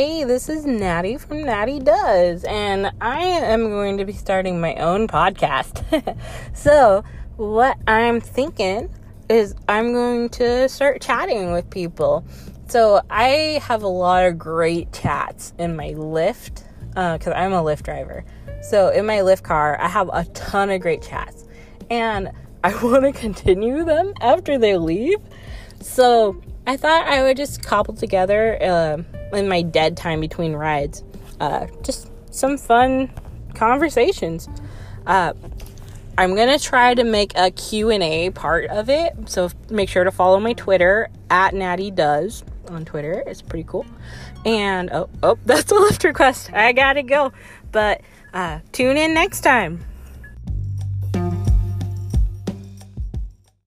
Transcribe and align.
Hey, 0.00 0.24
this 0.24 0.48
is 0.48 0.64
Natty 0.64 1.18
from 1.18 1.42
Natty 1.42 1.78
Does, 1.78 2.44
and 2.44 2.90
I 3.02 3.22
am 3.22 3.68
going 3.68 3.98
to 3.98 4.06
be 4.06 4.14
starting 4.14 4.58
my 4.58 4.74
own 4.76 5.06
podcast. 5.06 6.16
so, 6.56 7.04
what 7.36 7.76
I'm 7.86 8.22
thinking 8.22 8.88
is 9.28 9.54
I'm 9.68 9.92
going 9.92 10.30
to 10.30 10.70
start 10.70 11.02
chatting 11.02 11.52
with 11.52 11.68
people. 11.68 12.24
So, 12.66 13.02
I 13.10 13.60
have 13.62 13.82
a 13.82 13.88
lot 13.88 14.24
of 14.24 14.38
great 14.38 14.90
chats 14.94 15.52
in 15.58 15.76
my 15.76 15.90
Lyft 15.90 16.62
because 16.94 17.34
uh, 17.34 17.36
I'm 17.36 17.52
a 17.52 17.62
Lyft 17.62 17.82
driver. 17.82 18.24
So, 18.62 18.88
in 18.88 19.04
my 19.04 19.18
Lyft 19.18 19.42
car, 19.42 19.78
I 19.78 19.88
have 19.88 20.08
a 20.10 20.24
ton 20.32 20.70
of 20.70 20.80
great 20.80 21.02
chats, 21.02 21.44
and 21.90 22.30
I 22.64 22.74
want 22.82 23.02
to 23.02 23.12
continue 23.12 23.84
them 23.84 24.14
after 24.22 24.56
they 24.56 24.78
leave. 24.78 25.18
So, 25.80 26.40
I 26.66 26.76
thought 26.76 27.06
I 27.06 27.22
would 27.22 27.36
just 27.36 27.62
cobble 27.62 27.94
together. 27.94 28.58
Uh, 28.62 29.02
in 29.32 29.48
my 29.48 29.62
dead 29.62 29.96
time 29.96 30.20
between 30.20 30.54
rides. 30.54 31.02
Uh, 31.38 31.66
just 31.82 32.10
some 32.32 32.56
fun 32.56 33.10
conversations. 33.54 34.48
Uh, 35.06 35.32
I'm 36.18 36.34
gonna 36.36 36.58
try 36.58 36.94
to 36.94 37.04
make 37.04 37.32
a 37.36 37.50
Q&A 37.50 38.30
part 38.30 38.66
of 38.66 38.90
it, 38.90 39.14
so 39.26 39.50
make 39.70 39.88
sure 39.88 40.04
to 40.04 40.10
follow 40.10 40.38
my 40.38 40.52
Twitter 40.52 41.08
at 41.30 41.54
Natty 41.54 41.90
Does 41.90 42.44
on 42.68 42.84
Twitter. 42.84 43.22
It's 43.26 43.42
pretty 43.42 43.64
cool. 43.66 43.86
And 44.44 44.90
oh, 44.92 45.08
oh, 45.22 45.38
that's 45.46 45.72
a 45.72 45.76
Lyft 45.76 46.04
request. 46.04 46.52
I 46.52 46.72
gotta 46.72 47.02
go, 47.02 47.32
but 47.72 48.02
uh, 48.34 48.60
tune 48.72 48.96
in 48.96 49.14
next 49.14 49.40
time. 49.40 49.84